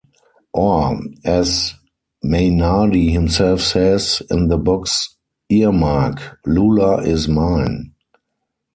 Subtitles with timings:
[0.55, 1.75] Or, as
[2.25, 5.15] Mainardi himself says in the book's
[5.47, 7.93] earmark, Lula is mine.